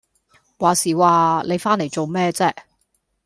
[0.57, 2.51] 話時話你返嚟做咩啫？